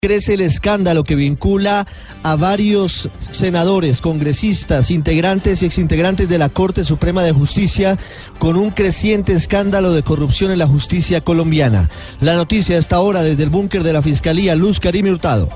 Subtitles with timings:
[0.00, 1.84] Crece el escándalo que vincula
[2.22, 7.96] a varios senadores, congresistas, integrantes y exintegrantes de la Corte Suprema de Justicia
[8.38, 11.90] con un creciente escándalo de corrupción en la justicia colombiana.
[12.20, 15.48] La noticia hasta ahora desde el búnker de la Fiscalía, Luz Karim Hurtado.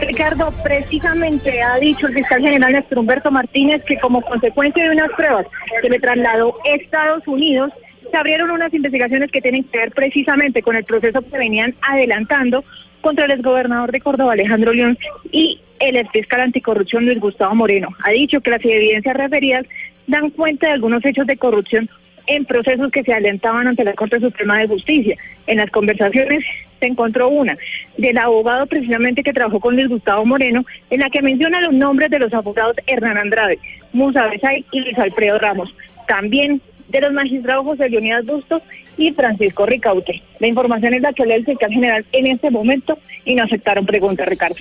[0.00, 5.10] Ricardo, precisamente ha dicho el fiscal general Néstor Humberto Martínez que como consecuencia de unas
[5.16, 5.46] pruebas
[5.82, 7.72] que le trasladó a Estados Unidos,
[8.12, 12.62] se abrieron unas investigaciones que tienen que ver precisamente con el proceso que venían adelantando
[13.00, 14.98] contra el exgobernador de Córdoba, Alejandro León,
[15.32, 17.88] y el exfiscal anticorrupción, Luis Gustavo Moreno.
[18.04, 19.66] Ha dicho que las evidencias referidas
[20.06, 21.88] dan cuenta de algunos hechos de corrupción
[22.26, 25.16] en procesos que se adelantaban ante la Corte Suprema de Justicia.
[25.46, 26.44] En las conversaciones
[26.78, 27.56] se encontró una
[27.96, 32.10] del abogado precisamente que trabajó con Luis Gustavo Moreno, en la que menciona los nombres
[32.10, 33.58] de los abogados Hernán Andrade,
[33.94, 35.74] Musa Besay y Luis Alfredo Ramos.
[36.06, 36.60] También
[36.92, 38.62] de los magistrados José Leonidas Bustos
[38.98, 40.22] y Francisco Ricaute.
[40.38, 43.86] La información es la que lee el fiscal general en este momento y no aceptaron
[43.86, 44.56] preguntas, Ricardo.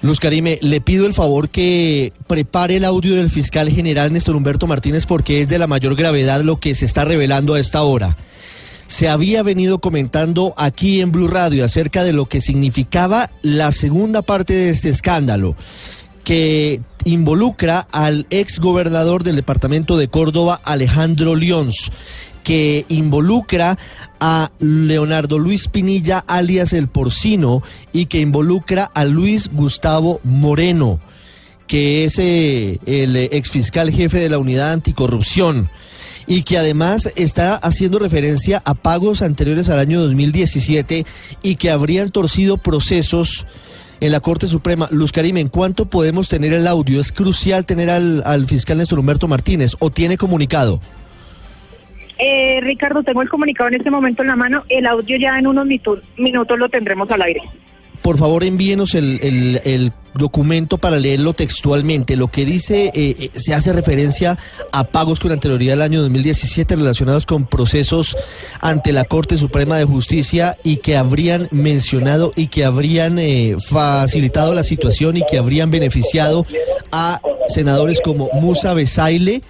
[0.00, 4.66] Luz Karime, le pido el favor que prepare el audio del fiscal general Néstor Humberto
[4.68, 8.16] Martínez porque es de la mayor gravedad lo que se está revelando a esta hora.
[8.86, 14.22] Se había venido comentando aquí en Blue Radio acerca de lo que significaba la segunda
[14.22, 15.56] parte de este escándalo
[16.26, 21.92] que involucra al ex gobernador del departamento de Córdoba, Alejandro Lions,
[22.42, 23.78] que involucra
[24.18, 30.98] a Leonardo Luis Pinilla, alias El Porcino, y que involucra a Luis Gustavo Moreno,
[31.68, 35.70] que es eh, el ex fiscal jefe de la unidad anticorrupción
[36.26, 41.06] y que además está haciendo referencia a pagos anteriores al año 2017
[41.44, 43.46] y que habrían torcido procesos
[44.00, 44.88] en la Corte Suprema.
[44.90, 47.00] Luz Karim, ¿en cuánto podemos tener el audio?
[47.00, 50.80] ¿Es crucial tener al, al fiscal Néstor Humberto Martínez o tiene comunicado?
[52.18, 54.64] Eh, Ricardo, tengo el comunicado en este momento en la mano.
[54.68, 57.42] El audio ya en unos minutos, minutos lo tendremos al aire.
[58.02, 62.16] Por favor, envíenos el, el, el documento para leerlo textualmente.
[62.16, 64.38] Lo que dice, eh, eh, se hace referencia
[64.72, 68.16] a pagos con anterioridad al año 2017 relacionados con procesos
[68.60, 74.54] ante la Corte Suprema de Justicia y que habrían mencionado y que habrían eh, facilitado
[74.54, 76.46] la situación y que habrían beneficiado
[76.92, 79.42] a senadores como Musa Besaile,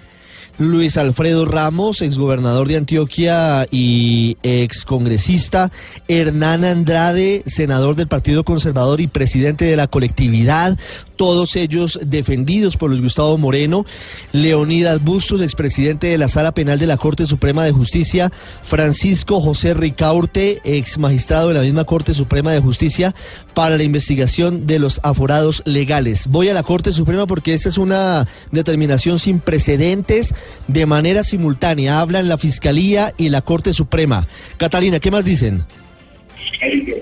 [0.59, 5.71] Luis Alfredo Ramos, exgobernador de Antioquia y excongresista,
[6.07, 10.77] Hernán Andrade, senador del Partido Conservador y presidente de la colectividad,
[11.15, 13.85] todos ellos defendidos por Luis Gustavo Moreno,
[14.31, 18.31] Leonidas Bustos, expresidente de la Sala Penal de la Corte Suprema de Justicia,
[18.63, 23.13] Francisco José Ricaurte, ex magistrado de la misma Corte Suprema de Justicia,
[23.53, 26.27] para la investigación de los aforados legales.
[26.27, 30.33] Voy a la Corte Suprema porque esta es una determinación sin precedentes
[30.67, 31.99] de manera simultánea.
[31.99, 34.27] Hablan la Fiscalía y la Corte Suprema.
[34.57, 35.65] Catalina, ¿qué más dicen?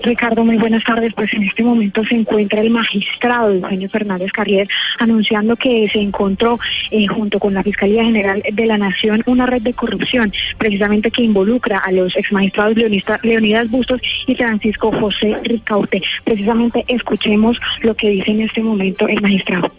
[0.02, 1.12] Ricardo, muy buenas tardes.
[1.14, 4.68] Pues en este momento se encuentra el magistrado Eugenio Fernández Carrier
[4.98, 6.58] anunciando que se encontró
[6.90, 11.22] eh, junto con la Fiscalía General de la Nación una red de corrupción, precisamente que
[11.22, 16.02] involucra a los exmagistrados Leonista, Leonidas Bustos y Francisco José Ricaute.
[16.24, 19.72] Precisamente escuchemos lo que dice en este momento el magistrado.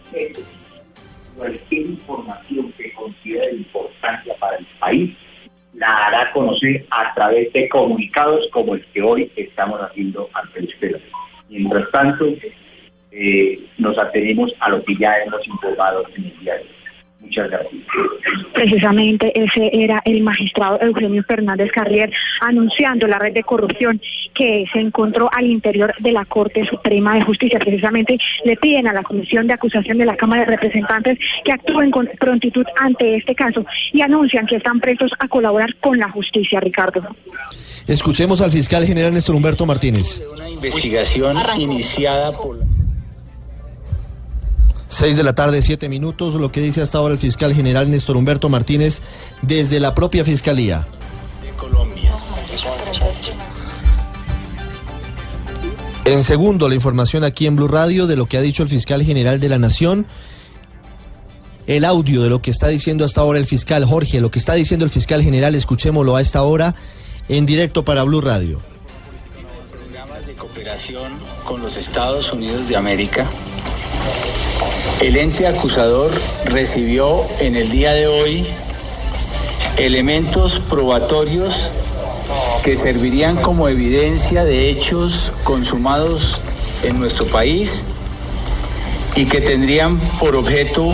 [1.37, 5.15] Cualquier información que considere importancia para el país
[5.73, 11.03] la hará conocer a través de comunicados como el que hoy estamos haciendo ante ustedes.
[11.49, 12.25] Mientras tanto,
[13.11, 16.66] eh, nos atenemos a lo que ya hemos informado en el día de hoy.
[17.27, 17.83] Muchas gracias.
[18.53, 23.99] Precisamente ese era el magistrado Eugenio Fernández Carrier anunciando la red de corrupción
[24.33, 27.59] que se encontró al interior de la Corte Suprema de Justicia.
[27.59, 31.91] Precisamente le piden a la Comisión de Acusación de la Cámara de Representantes que actúen
[31.91, 36.61] con prontitud ante este caso y anuncian que están prestos a colaborar con la justicia,
[36.61, 37.03] Ricardo.
[37.87, 40.21] Escuchemos al fiscal general Néstor Humberto Martínez.
[40.33, 42.66] Una investigación iniciada por...
[44.89, 48.17] 6 de la tarde, 7 minutos, lo que dice hasta ahora el fiscal general Néstor
[48.17, 49.01] Humberto Martínez
[49.41, 50.87] desde la propia fiscalía.
[51.41, 52.13] de Colombia.
[56.05, 59.03] En segundo, la información aquí en Blue Radio de lo que ha dicho el fiscal
[59.03, 60.07] general de la Nación.
[61.67, 64.53] El audio de lo que está diciendo hasta ahora el fiscal Jorge, lo que está
[64.53, 66.75] diciendo el fiscal general, escuchémoslo a esta hora
[67.27, 68.61] en directo para Blue Radio.
[69.69, 71.11] Programas de cooperación cooperación
[71.43, 73.25] con los Estados Unidos de América,
[75.01, 76.11] el ente acusador
[76.45, 78.47] recibió en el día de hoy
[79.77, 81.53] elementos probatorios
[82.63, 86.41] que servirían como evidencia de hechos consumados
[86.83, 87.85] en nuestro país
[89.15, 90.89] y que tendrían por objeto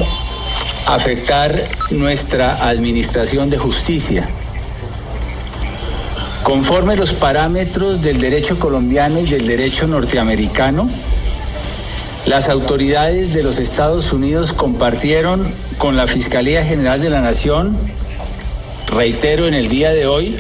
[0.86, 4.28] afectar nuestra administración de justicia.
[6.44, 10.90] Conforme los parámetros del derecho colombiano y del derecho norteamericano,
[12.26, 15.46] las autoridades de los Estados Unidos compartieron
[15.78, 17.78] con la Fiscalía General de la Nación,
[18.88, 20.38] reitero en el día de hoy,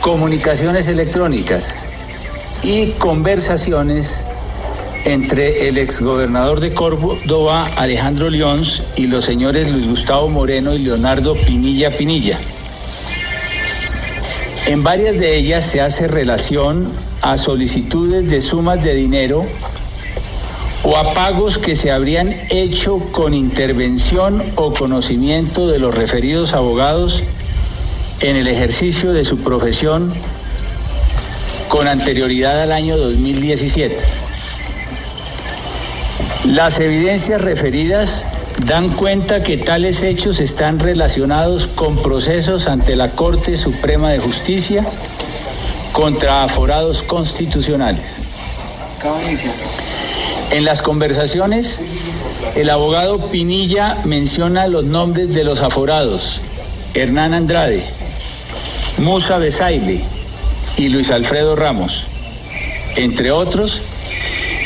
[0.00, 1.76] comunicaciones electrónicas
[2.62, 4.26] y conversaciones
[5.04, 8.64] entre el exgobernador de Córdoba, Alejandro León,
[8.96, 12.38] y los señores Luis Gustavo Moreno y Leonardo Pinilla Pinilla.
[14.66, 16.90] En varias de ellas se hace relación
[17.20, 19.46] a solicitudes de sumas de dinero
[20.84, 27.22] o a pagos que se habrían hecho con intervención o conocimiento de los referidos abogados
[28.20, 30.12] en el ejercicio de su profesión
[31.68, 33.98] con anterioridad al año 2017.
[36.44, 38.26] Las evidencias referidas
[38.66, 44.84] dan cuenta que tales hechos están relacionados con procesos ante la Corte Suprema de Justicia
[45.92, 48.18] contra aforados constitucionales.
[50.50, 51.80] En las conversaciones,
[52.54, 56.40] el abogado Pinilla menciona los nombres de los aforados,
[56.94, 57.84] Hernán Andrade,
[58.98, 60.04] Musa Besaile
[60.76, 62.06] y Luis Alfredo Ramos,
[62.96, 63.80] entre otros,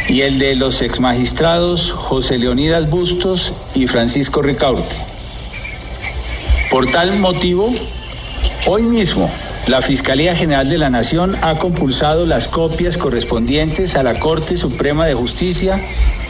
[0.08, 4.96] y el de los exmagistrados José Leonidas Bustos y Francisco Ricaurte.
[6.70, 7.72] Por tal motivo,
[8.66, 9.30] hoy mismo
[9.68, 15.04] la Fiscalía General de la Nación ha compulsado las copias correspondientes a la Corte Suprema
[15.04, 15.78] de Justicia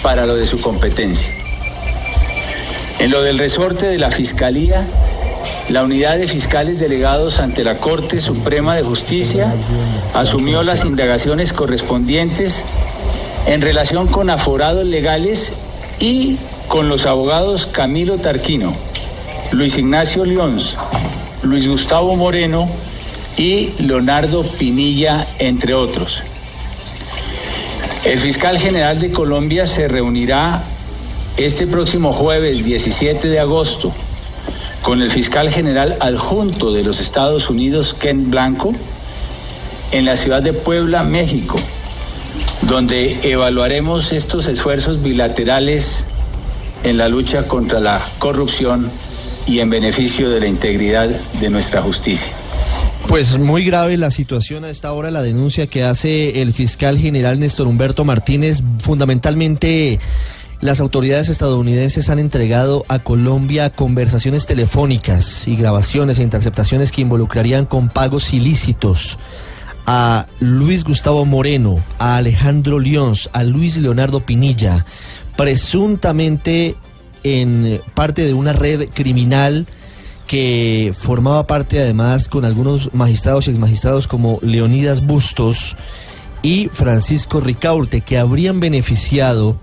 [0.03, 1.33] para lo de su competencia.
[2.99, 4.85] En lo del resorte de la Fiscalía,
[5.69, 9.55] la unidad de fiscales delegados ante la Corte Suprema de Justicia
[10.15, 12.65] asumió las indagaciones correspondientes
[13.47, 15.53] en relación con aforados legales
[16.01, 18.75] y con los abogados Camilo Tarquino,
[19.53, 20.59] Luis Ignacio León,
[21.45, 22.69] Luis Gustavo Moreno
[23.39, 26.23] y Leonardo Pinilla, entre otros.
[28.05, 30.63] El fiscal general de Colombia se reunirá
[31.39, 33.95] este próximo jueves 17 de agosto
[34.83, 38.75] con el fiscal general adjunto de los Estados Unidos, Ken Blanco,
[39.93, 41.59] en la ciudad de Puebla, México
[42.63, 46.07] donde evaluaremos estos esfuerzos bilaterales
[46.85, 48.91] en la lucha contra la corrupción
[49.47, 52.38] y en beneficio de la integridad de nuestra justicia.
[53.09, 57.41] Pues muy grave la situación a esta hora, la denuncia que hace el fiscal general
[57.41, 58.63] Néstor Humberto Martínez.
[58.81, 59.99] Fundamentalmente,
[60.61, 67.65] las autoridades estadounidenses han entregado a Colombia conversaciones telefónicas y grabaciones e interceptaciones que involucrarían
[67.65, 69.19] con pagos ilícitos
[69.87, 74.85] a Luis Gustavo Moreno, a Alejandro Lions, a Luis Leonardo Pinilla,
[75.35, 76.77] presuntamente
[77.25, 79.67] en parte de una red criminal
[80.29, 85.77] que formaba parte además con algunos magistrados y exmagistrados como Leonidas Bustos
[86.43, 89.57] y Francisco Ricaurte, que habrían beneficiado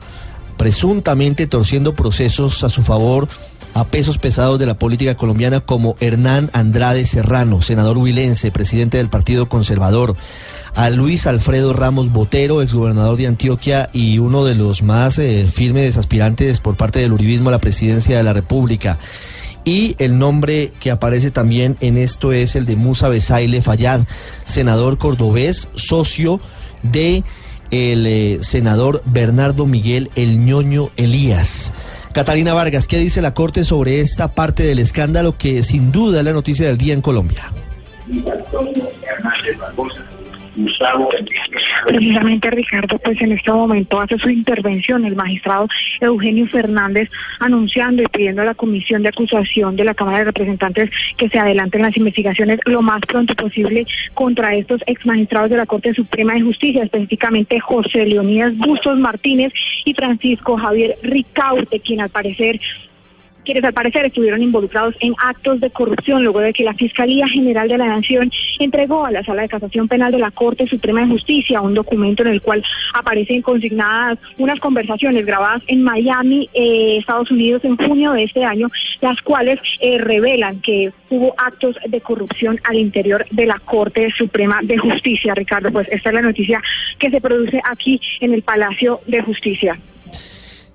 [0.57, 3.29] presuntamente torciendo procesos a su favor
[3.75, 9.09] a pesos pesados de la política colombiana como Hernán Andrade Serrano, senador huilense, presidente del
[9.09, 10.15] Partido Conservador,
[10.75, 15.97] a Luis Alfredo Ramos Botero, exgobernador de Antioquia y uno de los más eh, firmes
[15.97, 18.97] aspirantes por parte del uribismo a la presidencia de la República.
[19.65, 24.01] Y el nombre que aparece también en esto es el de Musa Besaile Fayad,
[24.45, 26.39] senador cordobés, socio
[26.83, 27.23] de
[27.71, 31.73] el eh, senador Bernardo Miguel El Ñoño Elías.
[32.13, 36.25] Catalina Vargas, ¿qué dice la Corte sobre esta parte del escándalo que sin duda es
[36.25, 37.51] la noticia del día en Colombia?
[41.85, 45.67] Precisamente Ricardo, pues en este momento hace su intervención el magistrado
[46.01, 47.09] Eugenio Fernández
[47.39, 51.39] anunciando y pidiendo a la comisión de acusación de la Cámara de Representantes que se
[51.39, 56.33] adelanten las investigaciones lo más pronto posible contra estos ex magistrados de la Corte Suprema
[56.33, 59.51] de Justicia, específicamente José Leonidas Bustos Martínez
[59.83, 62.59] y Francisco Javier Ricaurte, quien al parecer
[63.45, 67.67] quienes al parecer estuvieron involucrados en actos de corrupción luego de que la Fiscalía General
[67.67, 71.07] de la Nación entregó a la Sala de Casación Penal de la Corte Suprema de
[71.07, 77.31] Justicia un documento en el cual aparecen consignadas unas conversaciones grabadas en Miami, eh, Estados
[77.31, 78.69] Unidos, en junio de este año,
[79.01, 84.59] las cuales eh, revelan que hubo actos de corrupción al interior de la Corte Suprema
[84.63, 85.35] de Justicia.
[85.35, 86.61] Ricardo, pues esta es la noticia
[86.97, 89.77] que se produce aquí en el Palacio de Justicia.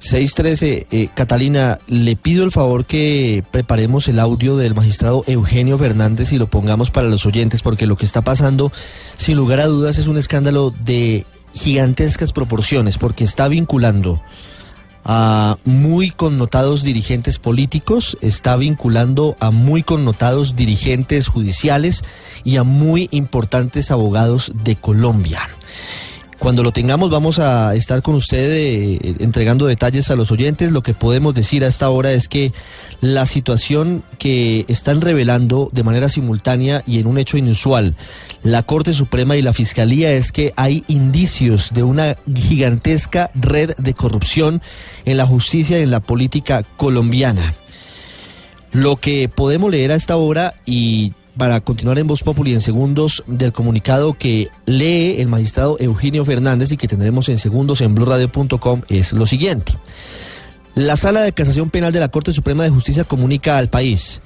[0.00, 6.32] 613, eh, Catalina, le pido el favor que preparemos el audio del magistrado Eugenio Fernández
[6.32, 8.72] y lo pongamos para los oyentes, porque lo que está pasando,
[9.16, 14.22] sin lugar a dudas, es un escándalo de gigantescas proporciones, porque está vinculando
[15.04, 22.04] a muy connotados dirigentes políticos, está vinculando a muy connotados dirigentes judiciales
[22.42, 25.40] y a muy importantes abogados de Colombia.
[26.40, 30.72] Cuando lo tengamos vamos a estar con usted eh, entregando detalles a los oyentes.
[30.72, 32.54] Lo que podemos decir a esta hora es que
[33.02, 37.94] la situación que están revelando de manera simultánea y en un hecho inusual
[38.42, 43.92] la Corte Suprema y la Fiscalía es que hay indicios de una gigantesca red de
[43.92, 44.62] corrupción
[45.04, 47.52] en la justicia y en la política colombiana.
[48.72, 53.22] Lo que podemos leer a esta hora y para continuar en Voz Populi en segundos
[53.26, 58.82] del comunicado que lee el magistrado Eugenio Fernández y que tendremos en segundos en blurradio.com
[58.88, 59.72] es lo siguiente.
[60.74, 64.20] La Sala de Casación Penal de la Corte Suprema de Justicia comunica al país.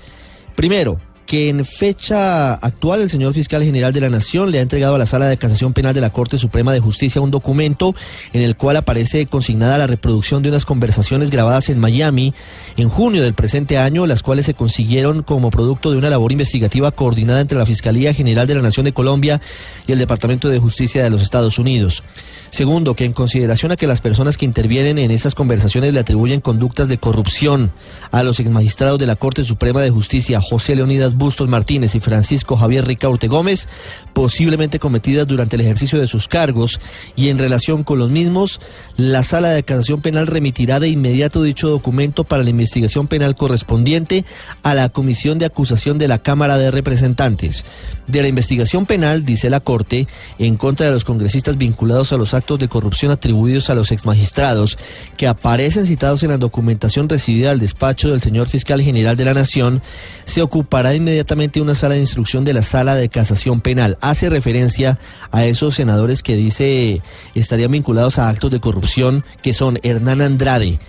[0.54, 4.94] Primero, que en fecha actual el señor fiscal general de la Nación le ha entregado
[4.94, 7.94] a la Sala de Casación Penal de la Corte Suprema de Justicia un documento
[8.32, 12.34] en el cual aparece consignada la reproducción de unas conversaciones grabadas en Miami
[12.76, 16.90] en junio del presente año, las cuales se consiguieron como producto de una labor investigativa
[16.90, 19.40] coordinada entre la Fiscalía General de la Nación de Colombia
[19.86, 22.02] y el Departamento de Justicia de los Estados Unidos.
[22.50, 26.40] Segundo, que en consideración a que las personas que intervienen en esas conversaciones le atribuyen
[26.40, 27.72] conductas de corrupción
[28.12, 32.56] a los exmagistrados de la Corte Suprema de Justicia, José Leonidas Bustos Martínez y Francisco
[32.56, 33.68] Javier Ricaurte Gómez,
[34.12, 36.80] posiblemente cometidas durante el ejercicio de sus cargos,
[37.16, 38.60] y en relación con los mismos,
[38.96, 44.24] la Sala de Casación Penal remitirá de inmediato dicho documento para la investigación penal correspondiente
[44.62, 47.64] a la Comisión de Acusación de la Cámara de Representantes.
[48.06, 50.06] De la investigación penal, dice la Corte,
[50.38, 54.78] en contra de los congresistas vinculados a los actos de corrupción atribuidos a los exmagistrados
[55.16, 59.34] que aparecen citados en la documentación recibida al despacho del señor fiscal general de la
[59.34, 59.82] Nación,
[60.24, 63.98] se ocupará inmediatamente una sala de instrucción de la sala de casación penal.
[64.00, 64.98] Hace referencia
[65.30, 67.02] a esos senadores que dice
[67.34, 70.80] estarían vinculados a actos de corrupción que son Hernán Andrade,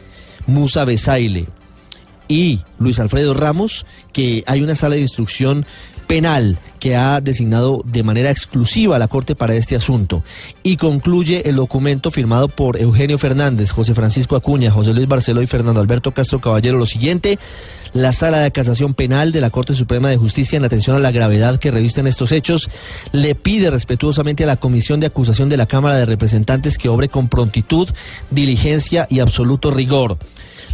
[0.47, 1.47] Musa Besaile,
[2.29, 5.65] y Luis Alfredo Ramos, que hay una sala de instrucción
[6.07, 10.23] penal que ha designado de manera exclusiva la Corte para este asunto.
[10.63, 15.47] Y concluye el documento firmado por Eugenio Fernández, José Francisco Acuña, José Luis Barceló y
[15.47, 17.39] Fernando Alberto Castro Caballero lo siguiente.
[17.93, 21.11] La Sala de Casación Penal de la Corte Suprema de Justicia, en atención a la
[21.11, 22.69] gravedad que revisten estos hechos,
[23.13, 27.07] le pide respetuosamente a la Comisión de Acusación de la Cámara de Representantes que obre
[27.07, 27.87] con prontitud,
[28.31, 30.17] diligencia y absoluto rigor.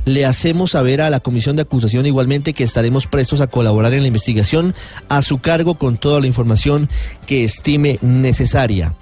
[0.05, 4.01] Le hacemos saber a la Comisión de Acusación igualmente que estaremos prestos a colaborar en
[4.01, 4.73] la investigación
[5.09, 6.89] a su cargo con toda la información
[7.27, 8.95] que estime necesaria.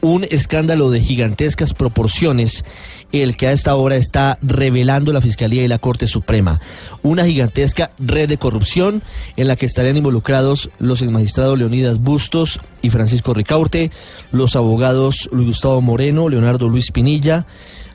[0.00, 2.64] Un escándalo de gigantescas proporciones
[3.12, 6.60] el que a esta hora está revelando la Fiscalía y la Corte Suprema.
[7.02, 9.02] Una gigantesca red de corrupción
[9.36, 13.90] en la que estarían involucrados los magistrados Leonidas Bustos y Francisco Ricaurte,
[14.32, 17.46] los abogados Luis Gustavo Moreno, Leonardo Luis Pinilla,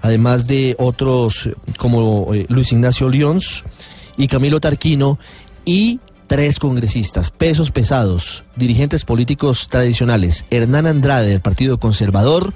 [0.02, 3.64] además de otros como eh, Luis Ignacio Lions
[4.18, 5.20] y Camilo Tarquino
[5.66, 12.54] y tres congresistas, pesos pesados, dirigentes políticos tradicionales, Hernán Andrade del Partido Conservador,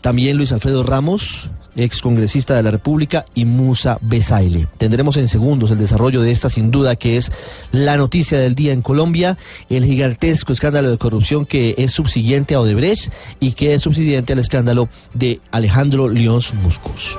[0.00, 4.68] también Luis Alfredo Ramos, ex congresista de la República, y Musa Besaile.
[4.76, 7.32] Tendremos en segundos el desarrollo de esta, sin duda, que es
[7.72, 9.38] la noticia del día en Colombia,
[9.68, 14.38] el gigantesco escándalo de corrupción que es subsiguiente a Odebrecht y que es subsiguiente al
[14.38, 17.16] escándalo de Alejandro León Muscos.